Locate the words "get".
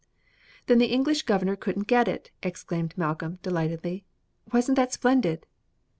1.85-2.07